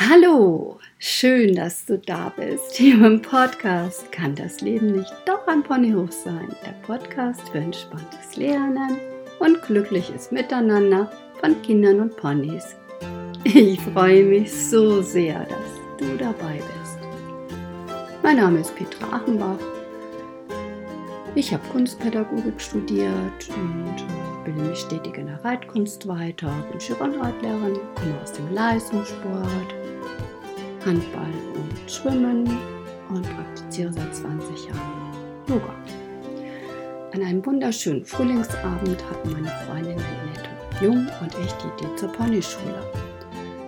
Hallo, 0.00 0.78
schön, 1.00 1.56
dass 1.56 1.84
du 1.84 1.98
da 1.98 2.32
bist. 2.36 2.76
Hier 2.76 3.04
im 3.04 3.20
Podcast 3.20 4.12
kann 4.12 4.36
das 4.36 4.60
Leben 4.60 4.92
nicht 4.92 5.12
doch 5.26 5.44
ein 5.48 5.64
Ponyhof 5.64 6.12
sein. 6.12 6.54
Der 6.64 6.74
Podcast 6.86 7.48
für 7.48 7.58
entspanntes 7.58 8.36
Lernen 8.36 8.96
und 9.40 9.60
glückliches 9.62 10.30
Miteinander 10.30 11.10
von 11.40 11.60
Kindern 11.62 11.98
und 11.98 12.16
Ponys. 12.16 12.76
Ich 13.42 13.80
freue 13.80 14.22
mich 14.22 14.52
so 14.52 15.02
sehr, 15.02 15.40
dass 15.40 15.98
du 15.98 16.16
dabei 16.16 16.54
bist. 16.54 16.98
Mein 18.22 18.36
Name 18.36 18.60
ist 18.60 18.76
Petra 18.76 19.16
Achenbach. 19.16 19.58
Ich 21.34 21.52
habe 21.52 21.66
Kunstpädagogik 21.72 22.60
studiert 22.60 23.48
und 23.56 23.96
bilde 24.44 24.62
mich 24.62 24.78
stetig 24.78 25.18
in 25.18 25.26
der 25.26 25.44
Reitkunst 25.44 26.06
weiter, 26.06 26.50
bin 26.70 26.80
Chironreitlehrerin, 26.80 27.78
komme 27.96 28.20
aus 28.22 28.32
dem 28.32 28.52
Leistungssport, 28.54 29.74
Handball 30.88 31.34
und 31.54 31.90
Schwimmen 31.90 32.48
und 33.10 33.22
praktiziere 33.22 33.92
seit 33.92 34.16
20 34.16 34.68
Jahren 34.68 35.12
Yoga. 35.46 35.74
An 37.12 37.22
einem 37.22 37.44
wunderschönen 37.44 38.06
Frühlingsabend 38.06 39.04
hatten 39.10 39.32
meine 39.32 39.52
Freundinnen 39.66 39.96
Nette 39.98 40.48
Jung 40.82 41.06
und 41.20 41.36
ich 41.44 41.52
die 41.52 41.84
Idee 41.84 41.94
zur 41.96 42.10
Ponyschule. 42.12 42.82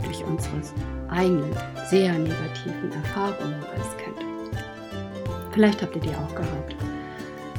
Durch 0.03 0.25
unsere 0.25 0.63
eigenen, 1.11 1.55
sehr 1.91 2.15
negativen 2.15 2.91
Erfahrungen 2.91 3.63
als 3.77 3.97
Kind. 3.99 4.17
Vielleicht 5.53 5.83
habt 5.83 5.97
ihr 5.97 6.03
die 6.03 6.17
auch 6.17 6.35
gehabt. 6.35 6.75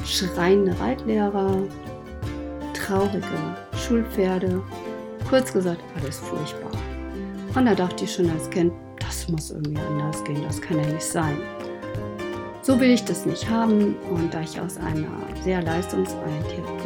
Schreiende 0.04 0.76
Reitlehrer, 0.80 1.62
traurige 2.74 3.56
Schulpferde, 3.76 4.60
kurz 5.30 5.52
gesagt 5.52 5.82
alles 5.94 6.18
furchtbar. 6.18 6.72
Und 7.54 7.66
da 7.66 7.76
dachte 7.76 8.04
ich 8.04 8.12
schon 8.12 8.28
als 8.30 8.50
Kind, 8.50 8.72
das 9.12 9.28
muss 9.28 9.50
irgendwie 9.50 9.78
anders 9.78 10.24
gehen, 10.24 10.42
das 10.42 10.60
kann 10.60 10.78
ja 10.78 10.86
nicht 10.86 11.04
sein. 11.04 11.36
So 12.62 12.80
will 12.80 12.90
ich 12.90 13.04
das 13.04 13.26
nicht 13.26 13.48
haben 13.48 13.94
und 14.10 14.32
da 14.32 14.40
ich 14.40 14.58
aus 14.58 14.78
einer 14.78 15.10
sehr 15.44 15.60
leistungsorientierten 15.62 16.78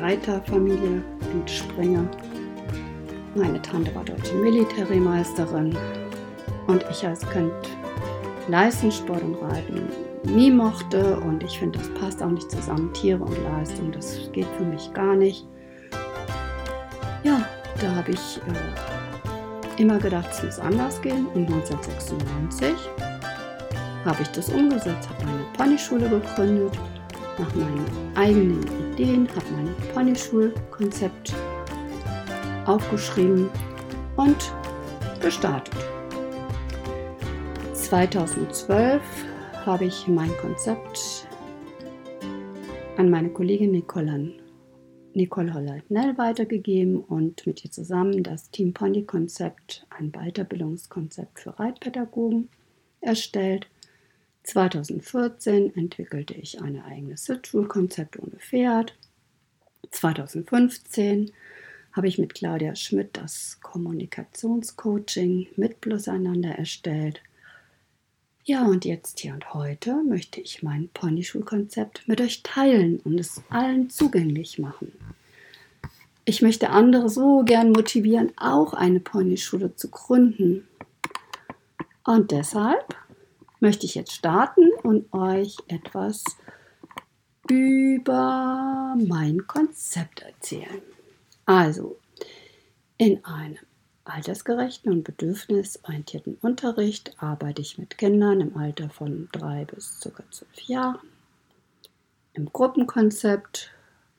Reiterfamilie 0.00 1.02
entspringe, 1.32 2.08
meine 3.34 3.60
Tante 3.60 3.94
war 3.94 4.04
deutsche 4.04 4.34
Militärmeisterin 4.36 5.76
und 6.68 6.84
ich 6.90 7.06
als 7.06 7.28
Kind 7.28 7.52
Leistungssport 8.48 9.22
und 9.22 9.34
Reiten 9.34 9.88
nie 10.24 10.50
mochte 10.50 11.18
und 11.20 11.42
ich 11.42 11.58
finde, 11.58 11.78
das 11.78 11.92
passt 11.94 12.22
auch 12.22 12.30
nicht 12.30 12.50
zusammen, 12.50 12.90
Tiere 12.94 13.22
und 13.22 13.36
Leistung, 13.44 13.92
das 13.92 14.30
geht 14.32 14.46
für 14.56 14.64
mich 14.64 14.90
gar 14.94 15.14
nicht. 15.14 15.46
Ja, 17.24 17.44
da 17.80 17.94
habe 17.94 18.12
ich 18.12 18.40
äh, 18.46 19.07
immer 19.78 19.98
gedacht, 19.98 20.28
es 20.32 20.42
muss 20.42 20.58
anders 20.58 21.00
gehen 21.02 21.26
und 21.34 21.46
1996 21.46 22.74
habe 24.04 24.22
ich 24.22 24.28
das 24.28 24.48
umgesetzt, 24.48 25.08
habe 25.08 25.24
meine 25.24 25.44
Ponyschule 25.56 26.08
gegründet, 26.08 26.78
nach 27.38 27.54
meinen 27.54 27.86
eigenen 28.16 28.62
Ideen, 28.92 29.28
habe 29.28 29.46
mein 29.56 29.74
Ponyschulkonzept 29.94 31.34
aufgeschrieben 32.66 33.48
und 34.16 34.52
gestartet. 35.20 35.74
2012 37.72 39.00
habe 39.64 39.84
ich 39.84 40.06
mein 40.08 40.30
Konzept 40.38 41.26
an 42.96 43.10
meine 43.10 43.30
Kollegin 43.30 43.70
Nicole, 43.70 44.32
Nicole 45.18 45.52
Holleitnell 45.52 46.16
weitergegeben 46.16 47.00
und 47.00 47.44
mit 47.44 47.64
ihr 47.64 47.72
zusammen 47.72 48.22
das 48.22 48.50
Team 48.52 48.72
Pony 48.72 49.02
Konzept, 49.02 49.84
ein 49.90 50.12
Weiterbildungskonzept 50.12 51.40
für 51.40 51.58
Reitpädagogen, 51.58 52.48
erstellt. 53.00 53.66
2014 54.44 55.74
entwickelte 55.74 56.34
ich 56.34 56.62
ein 56.62 56.80
eigenes 56.80 57.24
Sitzschulkonzept 57.24 58.16
ohne 58.20 58.36
Pferd. 58.36 58.96
2015 59.90 61.32
habe 61.92 62.06
ich 62.06 62.18
mit 62.18 62.34
Claudia 62.34 62.76
Schmidt 62.76 63.16
das 63.16 63.58
Kommunikationscoaching 63.60 65.48
mit 65.56 65.80
Plus 65.80 66.06
einander 66.06 66.50
erstellt. 66.50 67.22
Ja, 68.48 68.64
und 68.64 68.86
jetzt 68.86 69.20
hier 69.20 69.34
und 69.34 69.52
heute 69.52 70.02
möchte 70.04 70.40
ich 70.40 70.62
mein 70.62 70.88
Ponyschulkonzept 70.94 72.08
mit 72.08 72.18
euch 72.22 72.42
teilen 72.42 72.98
und 73.00 73.20
es 73.20 73.42
allen 73.50 73.90
zugänglich 73.90 74.58
machen. 74.58 74.90
Ich 76.24 76.40
möchte 76.40 76.70
andere 76.70 77.10
so 77.10 77.42
gern 77.44 77.72
motivieren, 77.72 78.32
auch 78.38 78.72
eine 78.72 79.00
Ponyschule 79.00 79.76
zu 79.76 79.90
gründen. 79.90 80.66
Und 82.06 82.30
deshalb 82.30 82.96
möchte 83.60 83.84
ich 83.84 83.94
jetzt 83.94 84.12
starten 84.12 84.70
und 84.82 85.12
euch 85.12 85.58
etwas 85.66 86.24
über 87.50 88.96
mein 88.96 89.46
Konzept 89.46 90.22
erzählen. 90.22 90.80
Also, 91.44 91.98
in 92.96 93.22
einem 93.26 93.58
altersgerechten 94.08 94.92
und 94.92 95.04
bedürfnisorientierten 95.04 96.38
Unterricht 96.40 97.14
arbeite 97.18 97.62
ich 97.62 97.78
mit 97.78 97.98
Kindern 97.98 98.40
im 98.40 98.56
Alter 98.56 98.88
von 98.88 99.28
drei 99.32 99.64
bis 99.64 100.00
ca. 100.00 100.22
zwölf 100.30 100.60
Jahren. 100.62 101.08
Im 102.32 102.52
Gruppenkonzept, 102.52 103.70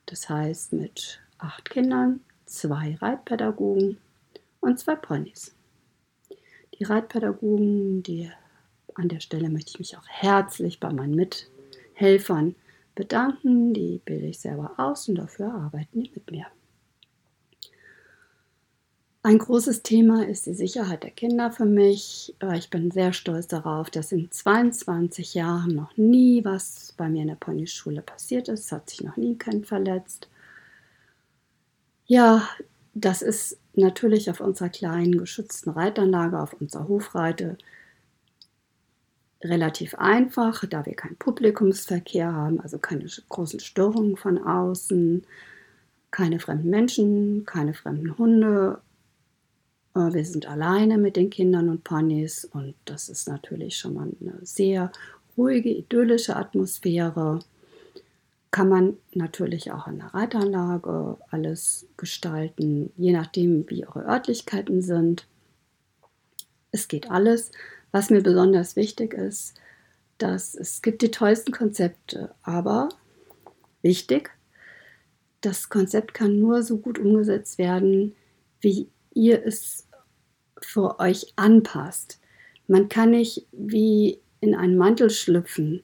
das 0.06 0.28
heißt 0.28 0.72
mit 0.72 1.20
acht 1.38 1.70
Kindern, 1.70 2.20
zwei 2.46 2.96
Reitpädagogen 3.00 3.98
und 4.60 4.78
zwei 4.78 4.96
Ponys. 4.96 5.54
Die 6.78 6.84
Reitpädagogen, 6.84 8.02
die 8.02 8.30
an 8.94 9.08
der 9.08 9.20
Stelle 9.20 9.48
möchte 9.48 9.70
ich 9.70 9.78
mich 9.78 9.96
auch 9.96 10.06
herzlich 10.06 10.80
bei 10.80 10.92
meinen 10.92 11.14
Mithelfern 11.14 12.54
bedanken. 12.94 13.72
Die 13.72 14.00
bilde 14.04 14.26
ich 14.26 14.40
selber 14.40 14.74
aus 14.76 15.08
und 15.08 15.16
dafür 15.16 15.52
arbeiten 15.52 16.02
die 16.02 16.10
mit 16.14 16.30
mir. 16.30 16.46
Ein 19.22 19.36
großes 19.36 19.82
Thema 19.82 20.26
ist 20.26 20.46
die 20.46 20.54
Sicherheit 20.54 21.02
der 21.02 21.10
Kinder 21.10 21.50
für 21.50 21.66
mich. 21.66 22.34
Äh, 22.40 22.56
ich 22.56 22.70
bin 22.70 22.90
sehr 22.90 23.12
stolz 23.12 23.46
darauf, 23.46 23.90
dass 23.90 24.12
in 24.12 24.30
22 24.30 25.34
Jahren 25.34 25.74
noch 25.74 25.94
nie 25.98 26.42
was 26.44 26.94
bei 26.96 27.10
mir 27.10 27.22
in 27.22 27.28
der 27.28 27.34
Ponyschule 27.34 28.00
passiert 28.00 28.48
ist. 28.48 28.60
Es 28.66 28.72
hat 28.72 28.88
sich 28.88 29.02
noch 29.02 29.18
nie 29.18 29.36
kein 29.36 29.64
verletzt. 29.64 30.28
Ja, 32.06 32.48
das 32.94 33.20
ist 33.20 33.58
natürlich 33.74 34.30
auf 34.30 34.40
unserer 34.40 34.70
kleinen 34.70 35.18
geschützten 35.18 35.70
Reitanlage, 35.70 36.40
auf 36.40 36.54
unserer 36.54 36.88
Hofreite 36.88 37.58
relativ 39.42 39.94
einfach, 39.96 40.64
da 40.66 40.86
wir 40.86 40.94
keinen 40.94 41.16
Publikumsverkehr 41.16 42.32
haben, 42.32 42.60
also 42.60 42.78
keine 42.78 43.06
großen 43.28 43.60
Störungen 43.60 44.16
von 44.16 44.38
außen, 44.38 45.26
keine 46.10 46.40
fremden 46.40 46.70
Menschen, 46.70 47.44
keine 47.44 47.74
fremden 47.74 48.16
Hunde 48.16 48.80
wir 49.94 50.24
sind 50.24 50.46
alleine 50.46 50.98
mit 50.98 51.16
den 51.16 51.30
Kindern 51.30 51.68
und 51.68 51.84
Ponys 51.84 52.44
und 52.44 52.74
das 52.84 53.08
ist 53.08 53.28
natürlich 53.28 53.76
schon 53.76 53.94
mal 53.94 54.08
eine 54.20 54.38
sehr 54.42 54.92
ruhige, 55.36 55.70
idyllische 55.70 56.36
Atmosphäre. 56.36 57.40
Kann 58.52 58.68
man 58.68 58.96
natürlich 59.14 59.72
auch 59.72 59.86
in 59.86 59.98
der 59.98 60.14
Reitanlage 60.14 61.16
alles 61.30 61.86
gestalten, 61.96 62.92
je 62.96 63.12
nachdem, 63.12 63.68
wie 63.68 63.86
eure 63.86 64.04
Örtlichkeiten 64.04 64.82
sind. 64.82 65.26
Es 66.72 66.88
geht 66.88 67.10
alles. 67.10 67.50
Was 67.92 68.10
mir 68.10 68.22
besonders 68.22 68.76
wichtig 68.76 69.14
ist, 69.14 69.54
dass 70.18 70.54
es 70.54 70.82
gibt 70.82 71.02
die 71.02 71.10
tollsten 71.10 71.50
Konzepte, 71.50 72.32
aber 72.42 72.90
wichtig, 73.82 74.30
das 75.40 75.68
Konzept 75.68 76.14
kann 76.14 76.38
nur 76.38 76.62
so 76.62 76.78
gut 76.78 76.98
umgesetzt 77.00 77.58
werden, 77.58 78.14
wie 78.60 78.88
ihr 79.12 79.44
es 79.44 79.86
für 80.60 80.98
euch 81.00 81.32
anpasst. 81.36 82.20
Man 82.66 82.88
kann 82.88 83.10
nicht 83.10 83.46
wie 83.52 84.20
in 84.40 84.54
einen 84.54 84.76
Mantel 84.76 85.10
schlüpfen. 85.10 85.82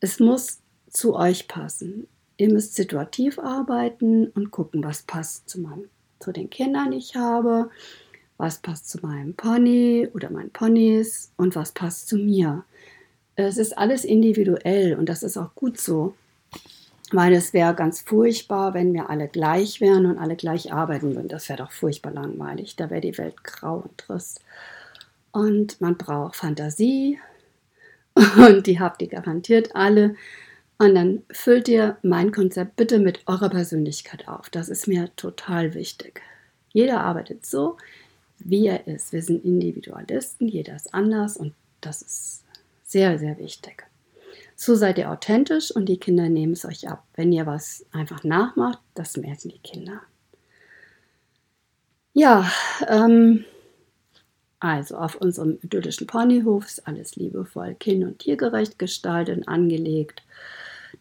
Es 0.00 0.20
muss 0.20 0.60
zu 0.88 1.14
euch 1.14 1.48
passen. 1.48 2.06
Ihr 2.36 2.52
müsst 2.52 2.74
situativ 2.74 3.38
arbeiten 3.38 4.28
und 4.28 4.50
gucken, 4.50 4.82
was 4.82 5.02
passt 5.02 5.48
zu, 5.48 5.60
meinem, 5.60 5.88
zu 6.18 6.32
den 6.32 6.50
Kindern, 6.50 6.90
die 6.90 6.98
ich 6.98 7.14
habe, 7.14 7.70
was 8.36 8.58
passt 8.58 8.88
zu 8.88 8.98
meinem 9.00 9.34
Pony 9.34 10.08
oder 10.14 10.30
meinen 10.30 10.50
Ponys 10.50 11.32
und 11.36 11.54
was 11.54 11.72
passt 11.72 12.08
zu 12.08 12.16
mir. 12.16 12.64
Es 13.36 13.58
ist 13.58 13.76
alles 13.76 14.04
individuell 14.04 14.96
und 14.96 15.08
das 15.08 15.22
ist 15.22 15.36
auch 15.36 15.54
gut 15.54 15.80
so 15.80 16.14
weil 17.14 17.32
es 17.32 17.52
wäre 17.52 17.74
ganz 17.74 18.00
furchtbar, 18.00 18.74
wenn 18.74 18.92
wir 18.92 19.08
alle 19.08 19.28
gleich 19.28 19.80
wären 19.80 20.06
und 20.06 20.18
alle 20.18 20.36
gleich 20.36 20.72
arbeiten 20.72 21.14
würden. 21.14 21.28
Das 21.28 21.48
wäre 21.48 21.62
doch 21.62 21.70
furchtbar 21.70 22.12
langweilig. 22.12 22.76
Da 22.76 22.90
wäre 22.90 23.00
die 23.00 23.16
Welt 23.18 23.44
grau 23.44 23.76
und 23.76 23.96
trist. 23.98 24.40
Und 25.30 25.80
man 25.80 25.96
braucht 25.96 26.36
Fantasie 26.36 27.18
und 28.36 28.66
die 28.66 28.80
habt 28.80 29.00
ihr 29.02 29.08
garantiert 29.08 29.76
alle. 29.76 30.16
Und 30.78 30.96
dann 30.96 31.22
füllt 31.30 31.68
ihr 31.68 31.96
mein 32.02 32.32
Konzept 32.32 32.74
bitte 32.76 32.98
mit 32.98 33.20
eurer 33.26 33.48
Persönlichkeit 33.48 34.26
auf. 34.26 34.50
Das 34.50 34.68
ist 34.68 34.88
mir 34.88 35.14
total 35.14 35.74
wichtig. 35.74 36.20
Jeder 36.72 37.00
arbeitet 37.00 37.46
so, 37.46 37.76
wie 38.40 38.66
er 38.66 38.88
ist. 38.88 39.12
Wir 39.12 39.22
sind 39.22 39.44
Individualisten, 39.44 40.48
jeder 40.48 40.74
ist 40.74 40.92
anders 40.92 41.36
und 41.36 41.54
das 41.80 42.02
ist 42.02 42.44
sehr, 42.82 43.18
sehr 43.20 43.38
wichtig. 43.38 43.84
So 44.56 44.74
seid 44.74 44.98
ihr 44.98 45.10
authentisch 45.10 45.70
und 45.70 45.86
die 45.86 45.98
Kinder 45.98 46.28
nehmen 46.28 46.52
es 46.52 46.64
euch 46.64 46.88
ab. 46.88 47.04
Wenn 47.14 47.32
ihr 47.32 47.46
was 47.46 47.84
einfach 47.92 48.22
nachmacht, 48.24 48.78
das 48.94 49.16
merken 49.16 49.48
die 49.48 49.58
Kinder. 49.58 50.00
Ja, 52.12 52.48
ähm, 52.86 53.44
also 54.60 54.96
auf 54.96 55.16
unserem 55.16 55.58
idyllischen 55.62 56.06
Ponyhof 56.06 56.64
ist 56.66 56.86
alles 56.86 57.16
liebevoll 57.16 57.74
kind- 57.74 58.04
und 58.04 58.20
tiergerecht 58.20 58.78
gestaltet 58.78 59.38
und 59.38 59.48
angelegt. 59.48 60.22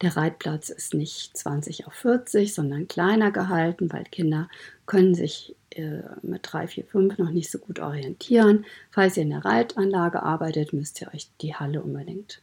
Der 0.02 0.18
Reitplatz 0.18 0.70
ist 0.70 0.96
nicht 0.96 1.38
20 1.38 1.86
auf 1.86 1.94
40, 1.94 2.54
sondern 2.54 2.88
kleiner 2.88 3.32
gehalten, 3.32 3.94
weil 3.94 4.06
Kinder 4.06 4.50
können 4.88 5.14
sich 5.14 5.56
äh, 5.70 6.02
mit 6.24 6.42
3, 6.44 6.68
4, 6.68 6.86
5 6.86 7.18
noch 7.20 7.30
nicht 7.30 7.52
so 7.52 7.60
gut 7.60 7.80
orientieren. 7.80 8.66
Falls 8.90 9.18
ihr 9.18 9.24
in 9.24 9.30
der 9.30 9.46
Reitanlage 9.46 10.24
arbeitet, 10.24 10.74
müsst 10.74 11.00
ihr 11.02 11.14
euch 11.14 11.30
die 11.42 11.54
Halle 11.56 11.84
unbedingt 11.84 12.42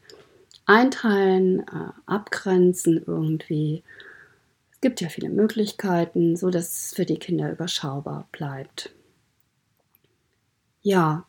einteilen, 0.71 1.61
äh, 1.61 1.93
abgrenzen 2.07 3.03
irgendwie. 3.05 3.83
Es 4.71 4.81
gibt 4.81 5.01
ja 5.01 5.09
viele 5.09 5.29
Möglichkeiten, 5.29 6.37
so 6.37 6.49
dass 6.49 6.87
es 6.87 6.95
für 6.95 7.05
die 7.05 7.19
Kinder 7.19 7.51
überschaubar 7.51 8.29
bleibt. 8.31 8.95
Ja, 10.81 11.27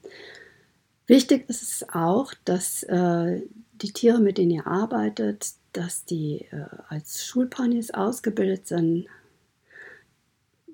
wichtig 1.08 1.50
ist 1.50 1.64
es 1.64 1.90
auch, 1.92 2.36
dass 2.46 2.84
äh, 2.84 3.42
die 3.74 3.92
Tiere, 3.92 4.20
mit 4.20 4.38
denen 4.38 4.52
ihr 4.52 4.68
arbeitet, 4.68 5.54
dass 5.74 6.06
die 6.06 6.46
äh, 6.52 6.66
als 6.88 7.26
Schulponys 7.26 7.92
ausgebildet 7.92 8.68
sind. 8.68 9.08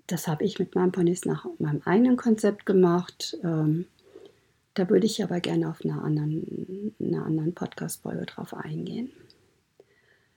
Das 0.07 0.27
habe 0.27 0.43
ich 0.43 0.59
mit 0.59 0.75
meinen 0.75 0.91
Ponys 0.91 1.23
nach 1.23 1.47
meinem 1.57 1.81
eigenen 1.85 2.17
Konzept 2.17 2.65
gemacht. 2.65 3.37
Ähm, 3.43 3.85
da 4.77 4.87
würde 4.89 5.07
ich 5.07 5.23
aber 5.23 5.39
gerne 5.39 5.69
auf 5.69 5.83
einer 5.83 6.03
anderen, 6.03 6.93
einer 6.99 7.25
anderen 7.25 7.55
Podcast-Folge 7.55 8.27
drauf 8.27 8.53
eingehen. 8.53 9.09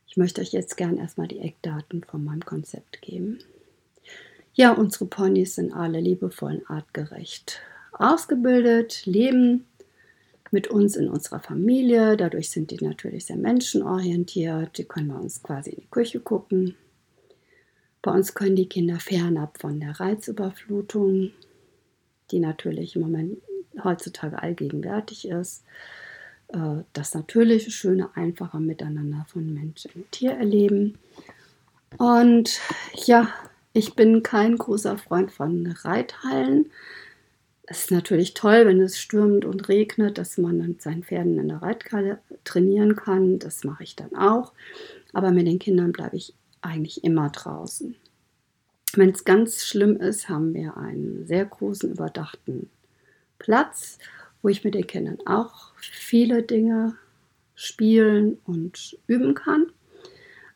Ich 0.06 0.16
möchte 0.16 0.40
euch 0.40 0.52
jetzt 0.52 0.78
gerne 0.78 0.98
erstmal 0.98 1.28
die 1.28 1.40
Eckdaten 1.40 2.02
von 2.04 2.24
meinem 2.24 2.40
Konzept 2.40 3.02
geben. 3.02 3.40
Ja, 4.54 4.72
unsere 4.72 5.04
Ponys 5.04 5.56
sind 5.56 5.74
alle 5.74 6.00
liebevoll 6.00 6.54
und 6.54 6.70
artgerecht 6.70 7.60
ausgebildet, 7.92 9.04
leben 9.04 9.66
mit 10.50 10.68
uns 10.68 10.96
in 10.96 11.10
unserer 11.10 11.40
Familie. 11.40 12.16
Dadurch 12.16 12.48
sind 12.48 12.70
die 12.70 12.82
natürlich 12.82 13.26
sehr 13.26 13.36
menschenorientiert. 13.36 14.78
Die 14.78 14.84
können 14.84 15.08
bei 15.08 15.18
uns 15.18 15.42
quasi 15.42 15.72
in 15.72 15.82
die 15.82 15.90
Küche 15.90 16.18
gucken. 16.18 16.76
Bei 18.00 18.10
uns 18.10 18.32
können 18.32 18.56
die 18.56 18.70
Kinder 18.70 18.98
fernab 19.00 19.58
von 19.58 19.80
der 19.80 20.00
Reizüberflutung, 20.00 21.32
die 22.30 22.40
natürlich 22.40 22.96
im 22.96 23.02
Moment 23.02 23.36
heutzutage 23.82 24.42
allgegenwärtig 24.42 25.28
ist, 25.28 25.64
äh, 26.48 26.82
das 26.92 27.14
natürliche, 27.14 27.70
schöne, 27.70 28.10
einfache 28.14 28.58
Miteinander 28.58 29.26
von 29.28 29.52
Mensch 29.52 29.86
und 29.94 30.10
Tier 30.12 30.32
erleben. 30.32 30.98
Und 31.98 32.60
ja, 32.94 33.28
ich 33.72 33.94
bin 33.94 34.22
kein 34.22 34.56
großer 34.56 34.98
Freund 34.98 35.30
von 35.32 35.66
Reithallen 35.66 36.70
es 37.70 37.82
ist 37.82 37.92
natürlich 37.92 38.34
toll, 38.34 38.66
wenn 38.66 38.80
es 38.80 38.98
stürmt 38.98 39.44
und 39.44 39.68
regnet, 39.68 40.18
dass 40.18 40.36
man 40.38 40.58
dann 40.58 40.76
seinen 40.80 41.04
Pferden 41.04 41.38
in 41.38 41.46
der 41.46 41.62
Reithalle 41.62 42.18
trainieren 42.42 42.96
kann. 42.96 43.38
Das 43.38 43.62
mache 43.62 43.84
ich 43.84 43.94
dann 43.94 44.12
auch. 44.16 44.52
Aber 45.12 45.30
mit 45.30 45.46
den 45.46 45.60
Kindern 45.60 45.92
bleibe 45.92 46.16
ich 46.16 46.34
eigentlich 46.62 47.04
immer 47.04 47.30
draußen. 47.30 47.94
Wenn 48.94 49.10
es 49.10 49.24
ganz 49.24 49.64
schlimm 49.64 49.96
ist, 49.98 50.28
haben 50.28 50.52
wir 50.52 50.76
einen 50.76 51.28
sehr 51.28 51.44
großen 51.44 51.92
überdachten 51.92 52.68
Platz, 53.40 53.98
wo 54.42 54.48
ich 54.48 54.62
mit 54.62 54.74
den 54.74 54.86
Kindern 54.86 55.18
auch 55.26 55.72
viele 55.76 56.44
Dinge 56.44 56.96
spielen 57.56 58.38
und 58.44 58.96
üben 59.08 59.34
kann. 59.34 59.66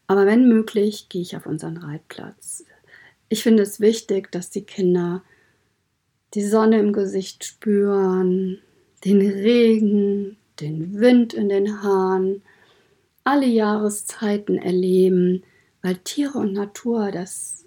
Aber 0.06 0.26
wenn 0.26 0.48
möglich, 0.48 1.08
gehe 1.08 1.22
ich 1.22 1.36
auf 1.36 1.46
unseren 1.46 1.78
Reitplatz. 1.78 2.64
Ich 3.28 3.42
finde 3.42 3.64
es 3.64 3.80
wichtig, 3.80 4.30
dass 4.30 4.50
die 4.50 4.62
Kinder 4.62 5.22
die 6.34 6.44
Sonne 6.44 6.78
im 6.78 6.92
Gesicht 6.92 7.44
spüren, 7.44 8.58
den 9.04 9.20
Regen, 9.20 10.36
den 10.60 11.00
Wind 11.00 11.32
in 11.32 11.48
den 11.48 11.82
Haaren, 11.82 12.42
alle 13.24 13.46
Jahreszeiten 13.46 14.58
erleben, 14.58 15.42
weil 15.82 15.96
Tiere 15.96 16.38
und 16.38 16.52
Natur, 16.52 17.10
das 17.10 17.64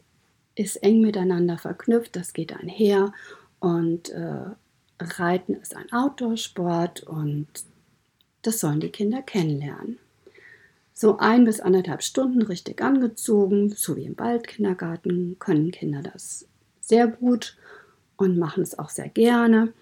ist 0.56 0.78
eng 0.78 1.02
miteinander 1.02 1.58
verknüpft, 1.58 2.16
das 2.16 2.34
geht 2.34 2.54
einher 2.54 3.14
und 3.60 4.10
äh, 4.10 4.52
Reiten 4.99 5.55
ist 5.55 5.75
ein 5.75 5.91
Outdoor-Sport 5.91 7.03
und 7.03 7.47
das 8.41 8.59
sollen 8.59 8.79
die 8.79 8.89
Kinder 8.89 9.21
kennenlernen. 9.21 9.99
So 10.94 11.17
ein 11.19 11.45
bis 11.45 11.59
anderthalb 11.59 12.01
Stunden 12.01 12.41
richtig 12.41 12.81
angezogen, 12.81 13.69
so 13.69 13.95
wie 13.95 14.05
im 14.05 14.17
Waldkindergarten, 14.17 15.38
können 15.38 15.71
Kinder 15.71 16.01
das 16.01 16.47
sehr 16.81 17.07
gut 17.07 17.55
und 18.15 18.38
machen 18.38 18.63
es 18.63 18.79
auch 18.79 18.89
sehr 18.89 19.09
gerne. 19.09 19.73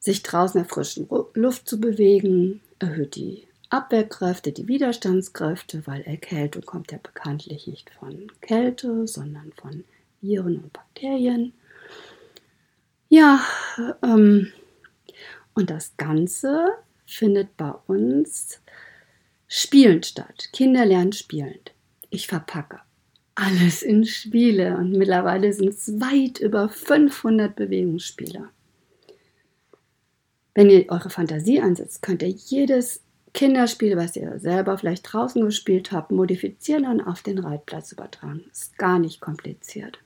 Sich 0.00 0.22
draußen 0.22 0.58
in 0.58 0.64
der 0.64 0.72
frischen 0.72 1.08
Luft 1.34 1.68
zu 1.68 1.78
bewegen, 1.78 2.60
erhöht 2.78 3.16
die 3.16 3.46
Abwehrkräfte, 3.68 4.52
die 4.52 4.68
Widerstandskräfte, 4.68 5.86
weil 5.86 6.02
Erkältung 6.02 6.62
kommt 6.62 6.92
ja 6.92 6.98
bekanntlich 7.02 7.66
nicht 7.66 7.90
von 7.90 8.30
Kälte, 8.40 9.06
sondern 9.06 9.52
von 9.60 9.84
Viren 10.20 10.56
und 10.56 10.72
Bakterien. 10.72 11.52
Ja, 13.12 13.44
ähm, 14.02 14.50
und 15.52 15.68
das 15.68 15.98
Ganze 15.98 16.68
findet 17.04 17.58
bei 17.58 17.70
uns 17.86 18.58
spielend 19.46 20.06
statt. 20.06 20.48
Kinder 20.54 20.86
lernen 20.86 21.12
spielend. 21.12 21.74
Ich 22.08 22.26
verpacke 22.26 22.80
alles 23.34 23.82
in 23.82 24.06
Spiele 24.06 24.78
und 24.78 24.92
mittlerweile 24.92 25.52
sind 25.52 25.68
es 25.68 26.00
weit 26.00 26.40
über 26.40 26.70
500 26.70 27.54
Bewegungsspiele. 27.54 28.48
Wenn 30.54 30.70
ihr 30.70 30.86
eure 30.88 31.10
Fantasie 31.10 31.60
einsetzt, 31.60 32.00
könnt 32.00 32.22
ihr 32.22 32.30
jedes 32.30 33.02
Kinderspiel, 33.34 33.98
was 33.98 34.16
ihr 34.16 34.38
selber 34.38 34.78
vielleicht 34.78 35.12
draußen 35.12 35.44
gespielt 35.44 35.92
habt, 35.92 36.12
modifizieren 36.12 36.86
und 36.86 37.02
auf 37.02 37.20
den 37.20 37.40
Reitplatz 37.40 37.92
übertragen. 37.92 38.46
Ist 38.50 38.78
gar 38.78 38.98
nicht 38.98 39.20
kompliziert. 39.20 39.98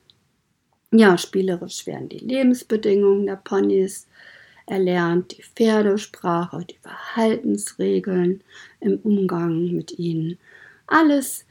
Ja, 0.92 1.18
spielerisch 1.18 1.86
werden 1.86 2.08
die 2.08 2.18
Lebensbedingungen 2.18 3.26
der 3.26 3.36
Ponys 3.36 4.06
erlernt, 4.66 5.36
die 5.36 5.42
Pferdesprache, 5.42 6.64
die 6.64 6.78
Verhaltensregeln 6.80 8.42
im 8.80 8.98
Umgang 9.00 9.72
mit 9.72 9.98
ihnen. 9.98 10.38
Alles 10.86 11.46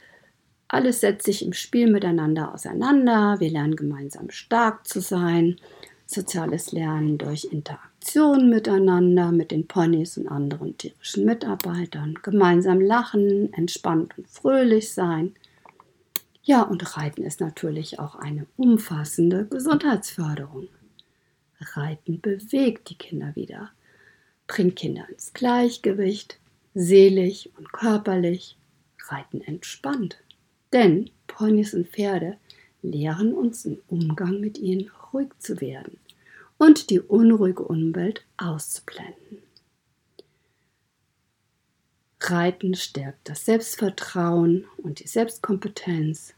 alles 0.68 1.00
setzt 1.00 1.26
sich 1.26 1.44
im 1.44 1.52
Spiel 1.52 1.90
miteinander 1.90 2.52
auseinander. 2.52 3.36
Wir 3.38 3.50
lernen 3.50 3.76
gemeinsam 3.76 4.30
stark 4.30 4.86
zu 4.86 5.00
sein. 5.00 5.56
Soziales 6.06 6.72
Lernen 6.72 7.18
durch 7.18 7.44
Interaktion 7.44 8.50
miteinander, 8.50 9.32
mit 9.32 9.50
den 9.50 9.66
Ponys 9.66 10.18
und 10.18 10.28
anderen 10.28 10.76
tierischen 10.76 11.24
Mitarbeitern. 11.24 12.14
Gemeinsam 12.22 12.80
lachen, 12.80 13.52
entspannt 13.52 14.16
und 14.18 14.28
fröhlich 14.28 14.92
sein. 14.92 15.34
Ja, 16.46 16.62
und 16.62 16.96
Reiten 16.96 17.24
ist 17.24 17.40
natürlich 17.40 17.98
auch 17.98 18.14
eine 18.14 18.46
umfassende 18.56 19.46
Gesundheitsförderung. 19.46 20.68
Reiten 21.58 22.20
bewegt 22.20 22.88
die 22.88 22.94
Kinder 22.94 23.34
wieder, 23.34 23.72
bringt 24.46 24.76
Kinder 24.76 25.08
ins 25.10 25.32
Gleichgewicht, 25.32 26.38
seelisch 26.72 27.48
und 27.56 27.72
körperlich. 27.72 28.56
Reiten 29.08 29.40
entspannt. 29.40 30.22
Denn 30.72 31.10
Ponys 31.26 31.74
und 31.74 31.88
Pferde 31.88 32.36
lehren 32.80 33.34
uns 33.34 33.64
im 33.64 33.80
Umgang 33.88 34.38
mit 34.38 34.56
ihnen 34.56 34.88
ruhig 35.12 35.30
zu 35.38 35.60
werden 35.60 35.98
und 36.58 36.90
die 36.90 37.00
unruhige 37.00 37.64
Umwelt 37.64 38.24
auszublenden. 38.36 39.42
Reiten 42.20 42.74
stärkt 42.74 43.28
das 43.28 43.44
Selbstvertrauen 43.44 44.64
und 44.78 45.00
die 45.00 45.08
Selbstkompetenz 45.08 46.35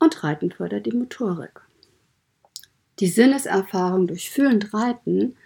und 0.00 0.24
Reiten 0.24 0.50
fördert 0.50 0.86
die 0.86 0.92
Motorik. 0.92 1.60
Die 2.98 3.06
Sinneserfahrung 3.06 4.06
durch 4.06 4.30
fühlend 4.30 4.74
Reiten, 4.74 5.36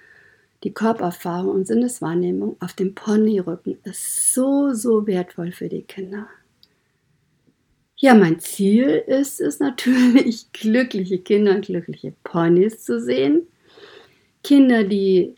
die 0.64 0.72
Körpererfahrung 0.72 1.50
und 1.50 1.66
Sinneswahrnehmung 1.66 2.56
auf 2.60 2.72
dem 2.72 2.94
Ponyrücken 2.94 3.78
ist 3.84 4.32
so, 4.32 4.72
so 4.72 5.06
wertvoll 5.06 5.52
für 5.52 5.68
die 5.68 5.82
Kinder. 5.82 6.26
Ja, 7.96 8.14
mein 8.14 8.40
Ziel 8.40 8.86
ist 9.06 9.40
es 9.40 9.60
natürlich, 9.60 10.50
glückliche 10.52 11.18
Kinder 11.18 11.54
und 11.54 11.66
glückliche 11.66 12.14
Ponys 12.24 12.82
zu 12.82 13.00
sehen. 13.00 13.46
Kinder, 14.42 14.84
die 14.84 15.34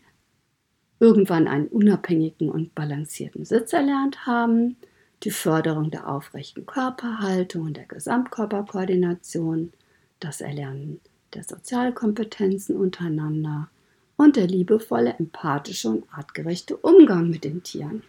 irgendwann 0.99 1.47
einen 1.47 1.67
unabhängigen 1.67 2.49
und 2.49 2.73
balancierten 2.73 3.45
Sitz 3.45 3.73
erlernt 3.73 4.25
haben, 4.25 4.77
die 5.23 5.31
Förderung 5.31 5.91
der 5.91 6.07
aufrechten 6.07 6.65
Körperhaltung 6.65 7.63
und 7.63 7.77
der 7.77 7.85
Gesamtkörperkoordination, 7.85 9.73
das 10.19 10.41
Erlernen 10.41 10.99
der 11.33 11.43
Sozialkompetenzen 11.43 12.75
untereinander, 12.75 13.69
und 14.15 14.35
der 14.35 14.47
liebevolle, 14.47 15.15
empathische 15.19 15.89
und 15.89 16.05
artgerechte 16.11 16.75
Umgang 16.75 17.29
mit 17.29 17.43
den 17.43 17.61
Tieren. 17.61 18.01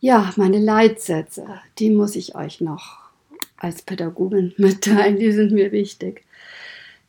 Ja, 0.00 0.32
meine 0.36 0.58
Leitsätze, 0.58 1.46
die 1.78 1.90
muss 1.90 2.16
ich 2.16 2.34
euch 2.34 2.60
noch 2.60 2.98
als 3.56 3.82
Pädagogin 3.82 4.54
mitteilen, 4.56 5.18
die 5.18 5.30
sind 5.30 5.52
mir 5.52 5.72
wichtig. 5.72 6.24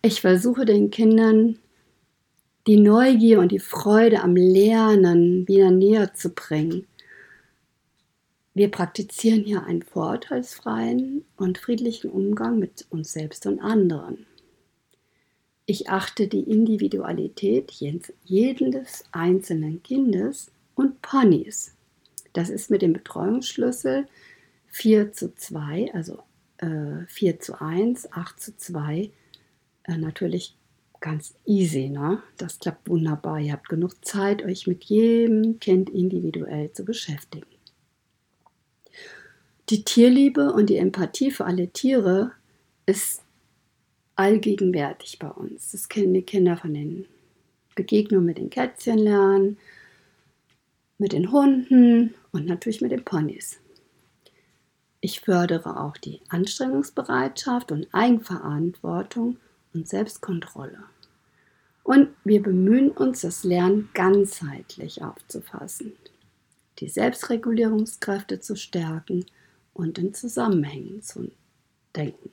Ich 0.02 0.22
versuche 0.22 0.66
den 0.66 0.92
Kindern 0.92 1.58
die 2.68 2.78
Neugier 2.80 3.40
und 3.40 3.52
die 3.52 3.60
Freude 3.60 4.22
am 4.22 4.36
Lernen 4.36 5.48
wieder 5.48 5.72
näher 5.72 6.14
zu 6.14 6.30
bringen. 6.30 6.88
Wir 8.54 8.70
praktizieren 8.70 9.44
hier 9.44 9.64
einen 9.64 9.82
vorurteilsfreien 9.82 11.24
und 11.38 11.58
friedlichen 11.58 12.12
Umgang 12.12 12.60
mit 12.60 12.86
uns 12.90 13.14
selbst 13.14 13.46
und 13.46 13.60
anderen. 13.60 14.26
Ich 15.66 15.90
achte 15.90 16.28
die 16.28 16.42
Individualität 16.42 17.72
jedes 18.26 19.04
einzelnen 19.12 19.82
Kindes 19.84 20.52
und 20.76 21.02
Ponys. 21.02 21.76
Das 22.34 22.50
ist 22.50 22.70
mit 22.70 22.82
dem 22.82 22.94
Betreuungsschlüssel 22.94 24.08
4 24.68 25.14
zu 25.14 25.34
2, 25.34 25.94
also 25.94 26.20
äh, 26.58 27.06
4 27.08 27.40
zu 27.40 27.62
1, 27.62 28.12
8 28.12 28.40
zu 28.40 28.58
2, 28.58 29.12
äh, 29.84 29.98
natürlich 29.98 30.56
ganz 31.02 31.34
easy. 31.46 31.90
Ne? 31.90 32.22
Das 32.38 32.60
klappt 32.60 32.88
wunderbar. 32.88 33.40
Ihr 33.40 33.54
habt 33.54 33.68
genug 33.68 34.06
Zeit, 34.06 34.44
euch 34.44 34.68
mit 34.68 34.86
jedem 34.86 35.60
Kind 35.60 35.90
individuell 35.90 36.72
zu 36.72 36.86
beschäftigen. 36.86 37.48
Die 39.70 39.84
Tierliebe 39.84 40.54
und 40.54 40.70
die 40.70 40.78
Empathie 40.78 41.32
für 41.32 41.46
alle 41.46 41.68
Tiere 41.70 42.32
ist 42.86 43.24
allgegenwärtig 44.16 45.20
bei 45.20 45.30
uns. 45.30 45.72
Das 45.72 45.90
können 45.90 46.14
die 46.14 46.22
Kinder 46.22 46.58
von 46.58 46.74
den 46.74 47.06
Begegnungen 47.76 48.26
mit 48.26 48.38
den 48.38 48.50
Kätzchen 48.50 49.00
lernen, 49.00 49.58
mit 50.98 51.14
den 51.14 51.32
Hunden 51.32 52.14
und 52.32 52.46
natürlich 52.46 52.82
mit 52.82 52.92
den 52.92 53.04
Ponys. 53.04 53.60
Ich 55.00 55.22
fördere 55.22 55.80
auch 55.80 55.98
die 55.98 56.22
Anstrengungsbereitschaft 56.30 57.72
und 57.72 57.88
Eigenverantwortung 57.92 59.38
und 59.74 59.88
Selbstkontrolle. 59.88 60.84
Und 61.84 62.10
wir 62.24 62.42
bemühen 62.42 62.92
uns, 62.92 63.22
das 63.22 63.44
Lernen 63.44 63.90
ganzheitlich 63.94 65.02
aufzufassen, 65.04 65.94
die 66.80 66.90
Selbstregulierungskräfte 66.90 68.40
zu 68.40 68.56
stärken 68.56 69.26
und 69.74 69.98
in 69.98 70.14
Zusammenhängen 70.14 71.02
zu 71.02 71.32
denken. 71.96 72.30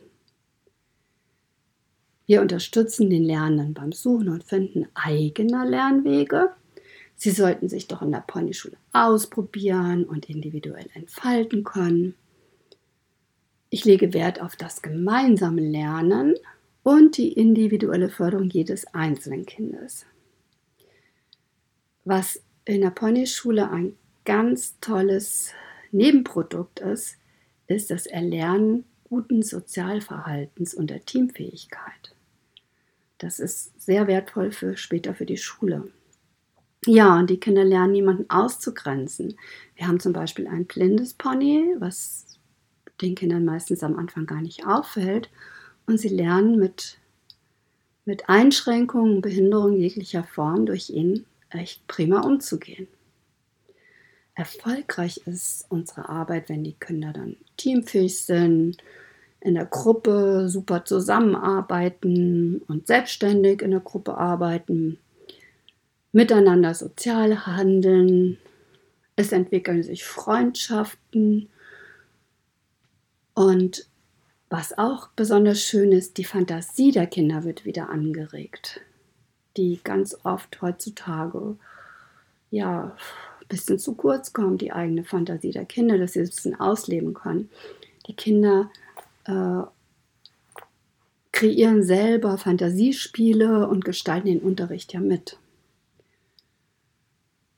Wir 2.26 2.42
unterstützen 2.42 3.08
den 3.08 3.24
Lernenden 3.24 3.72
beim 3.72 3.92
Suchen 3.92 4.28
und 4.28 4.44
Finden 4.44 4.86
eigener 4.92 5.64
Lernwege. 5.64 6.50
Sie 7.16 7.30
sollten 7.30 7.70
sich 7.70 7.88
doch 7.88 8.02
in 8.02 8.12
der 8.12 8.22
Ponyschule 8.26 8.76
ausprobieren 8.92 10.04
und 10.04 10.28
individuell 10.28 10.86
entfalten 10.92 11.64
können. 11.64 12.14
Ich 13.70 13.86
lege 13.86 14.12
Wert 14.12 14.42
auf 14.42 14.56
das 14.56 14.82
gemeinsame 14.82 15.62
Lernen 15.62 16.34
und 16.88 17.18
die 17.18 17.34
individuelle 17.34 18.08
Förderung 18.08 18.48
jedes 18.48 18.86
einzelnen 18.94 19.44
Kindes. 19.44 20.06
Was 22.06 22.42
in 22.64 22.80
der 22.80 22.88
Ponyschule 22.88 23.70
ein 23.70 23.94
ganz 24.24 24.80
tolles 24.80 25.52
Nebenprodukt 25.92 26.80
ist, 26.80 27.18
ist 27.66 27.90
das 27.90 28.06
Erlernen 28.06 28.86
guten 29.04 29.42
Sozialverhaltens 29.42 30.72
und 30.72 30.88
der 30.88 31.04
Teamfähigkeit. 31.04 32.14
Das 33.18 33.38
ist 33.38 33.78
sehr 33.78 34.06
wertvoll 34.06 34.50
für 34.50 34.78
später 34.78 35.14
für 35.14 35.26
die 35.26 35.36
Schule. 35.36 35.92
Ja, 36.86 37.18
und 37.18 37.28
die 37.28 37.38
Kinder 37.38 37.64
lernen, 37.64 37.92
niemanden 37.92 38.30
auszugrenzen. 38.30 39.36
Wir 39.76 39.88
haben 39.88 40.00
zum 40.00 40.14
Beispiel 40.14 40.46
ein 40.46 40.64
blindes 40.64 41.12
Pony, 41.12 41.74
was 41.80 42.38
den 43.02 43.14
Kindern 43.14 43.44
meistens 43.44 43.82
am 43.82 43.98
Anfang 43.98 44.24
gar 44.24 44.40
nicht 44.40 44.66
auffällt. 44.66 45.28
Und 45.88 45.96
sie 45.96 46.08
lernen 46.08 46.58
mit, 46.58 46.98
mit 48.04 48.28
Einschränkungen, 48.28 49.22
Behinderungen 49.22 49.78
jeglicher 49.78 50.22
Form 50.22 50.66
durch 50.66 50.90
ihn 50.90 51.24
echt 51.48 51.86
prima 51.86 52.20
umzugehen. 52.20 52.88
Erfolgreich 54.34 55.22
ist 55.26 55.64
unsere 55.70 56.10
Arbeit, 56.10 56.50
wenn 56.50 56.62
die 56.62 56.76
Kinder 56.78 57.14
dann 57.14 57.38
teamfähig 57.56 58.22
sind, 58.22 58.76
in 59.40 59.54
der 59.54 59.64
Gruppe 59.64 60.50
super 60.50 60.84
zusammenarbeiten 60.84 62.60
und 62.68 62.86
selbstständig 62.86 63.62
in 63.62 63.70
der 63.70 63.80
Gruppe 63.80 64.18
arbeiten, 64.18 64.98
miteinander 66.12 66.74
sozial 66.74 67.46
handeln. 67.46 68.36
Es 69.16 69.32
entwickeln 69.32 69.82
sich 69.82 70.04
Freundschaften 70.04 71.48
und 73.32 73.87
was 74.50 74.76
auch 74.78 75.08
besonders 75.14 75.62
schön 75.62 75.92
ist, 75.92 76.16
die 76.16 76.24
Fantasie 76.24 76.90
der 76.90 77.06
Kinder 77.06 77.44
wird 77.44 77.64
wieder 77.64 77.90
angeregt, 77.90 78.80
die 79.56 79.80
ganz 79.84 80.16
oft 80.24 80.62
heutzutage 80.62 81.56
ja 82.50 82.96
ein 83.40 83.48
bisschen 83.48 83.78
zu 83.78 83.94
kurz 83.94 84.32
kommt, 84.32 84.62
die 84.62 84.72
eigene 84.72 85.04
Fantasie 85.04 85.52
der 85.52 85.66
Kinder, 85.66 85.98
dass 85.98 86.14
sie 86.14 86.20
es 86.20 86.28
ein 86.28 86.34
bisschen 86.34 86.60
ausleben 86.60 87.14
können. 87.14 87.50
Die 88.06 88.14
Kinder 88.14 88.70
äh, 89.24 89.62
kreieren 91.32 91.82
selber 91.82 92.38
Fantasiespiele 92.38 93.68
und 93.68 93.84
gestalten 93.84 94.28
den 94.28 94.40
Unterricht 94.40 94.94
ja 94.94 95.00
mit. 95.00 95.38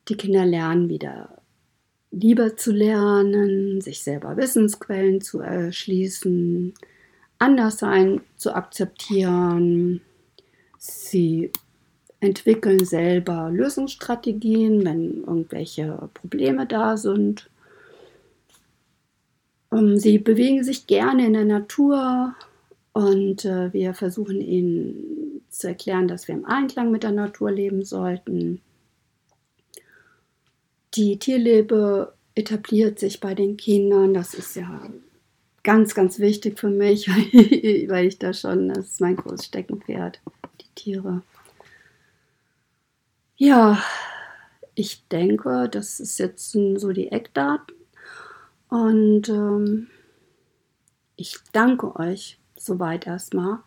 Die 0.08 0.16
Kinder 0.16 0.44
lernen 0.44 0.88
wieder 0.88 1.39
lieber 2.10 2.56
zu 2.56 2.72
lernen, 2.72 3.80
sich 3.80 4.02
selber 4.02 4.36
Wissensquellen 4.36 5.20
zu 5.20 5.40
erschließen, 5.40 6.74
Anderssein 7.38 8.20
zu 8.36 8.54
akzeptieren. 8.54 10.00
Sie 10.78 11.50
entwickeln 12.20 12.84
selber 12.84 13.50
Lösungsstrategien, 13.50 14.84
wenn 14.84 15.24
irgendwelche 15.24 16.10
Probleme 16.14 16.66
da 16.66 16.96
sind. 16.96 17.48
Ähm, 19.72 19.96
sie 19.98 20.18
bewegen 20.18 20.62
sich 20.62 20.86
gerne 20.86 21.26
in 21.26 21.32
der 21.32 21.44
Natur 21.44 22.34
und 22.92 23.44
äh, 23.44 23.72
wir 23.72 23.94
versuchen 23.94 24.40
ihnen 24.40 25.42
zu 25.48 25.68
erklären, 25.68 26.08
dass 26.08 26.28
wir 26.28 26.34
im 26.34 26.44
Einklang 26.44 26.90
mit 26.90 27.02
der 27.02 27.12
Natur 27.12 27.50
leben 27.50 27.84
sollten. 27.84 28.60
Die 30.94 31.18
Tierliebe 31.18 32.14
etabliert 32.34 32.98
sich 32.98 33.20
bei 33.20 33.34
den 33.34 33.56
Kindern. 33.56 34.14
Das 34.14 34.34
ist 34.34 34.56
ja 34.56 34.90
ganz, 35.62 35.94
ganz 35.94 36.18
wichtig 36.18 36.58
für 36.58 36.70
mich, 36.70 37.08
weil 37.88 38.06
ich 38.06 38.18
da 38.18 38.32
schon, 38.32 38.68
das 38.70 38.86
ist 38.86 39.00
mein 39.00 39.16
großes 39.16 39.46
Steckenpferd, 39.46 40.20
die 40.60 40.74
Tiere. 40.74 41.22
Ja, 43.36 43.82
ich 44.74 45.06
denke, 45.08 45.68
das 45.70 46.00
ist 46.00 46.18
jetzt 46.18 46.52
so 46.52 46.92
die 46.92 47.12
Eckdaten. 47.12 47.74
Und 48.68 49.28
ähm, 49.28 49.88
ich 51.16 51.38
danke 51.52 51.96
euch 51.96 52.38
soweit 52.56 53.06
erstmal 53.06 53.58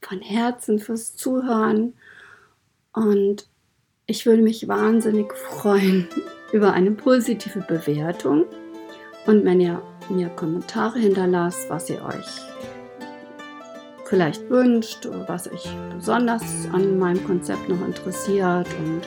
von 0.00 0.20
Herzen 0.20 0.78
fürs 0.78 1.16
Zuhören. 1.16 1.94
Und 2.92 3.48
ich 4.06 4.26
würde 4.26 4.42
mich 4.42 4.66
wahnsinnig 4.68 5.32
freuen 5.34 6.08
über 6.52 6.72
eine 6.72 6.90
positive 6.92 7.60
Bewertung. 7.60 8.46
Und 9.26 9.44
wenn 9.44 9.60
ihr 9.60 9.82
mir 10.08 10.28
Kommentare 10.30 10.98
hinterlasst, 10.98 11.68
was 11.68 11.90
ihr 11.90 12.02
euch 12.04 12.42
vielleicht 14.04 14.48
wünscht, 14.48 15.06
was 15.26 15.52
euch 15.52 15.68
besonders 15.94 16.42
an 16.72 16.98
meinem 16.98 17.22
Konzept 17.24 17.68
noch 17.68 17.84
interessiert 17.86 18.66
und 18.78 19.02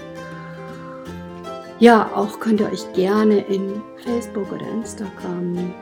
ja, 1.79 2.11
auch 2.13 2.39
könnt 2.39 2.59
ihr 2.59 2.71
euch 2.71 2.93
gerne 2.93 3.39
in 3.47 3.81
Facebook 3.97 4.51
oder 4.51 4.67
Instagram 4.67 5.73